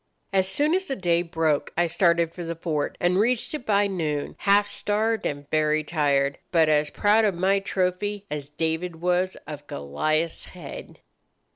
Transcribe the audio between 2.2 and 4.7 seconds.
for the fort, and reached it by noon, half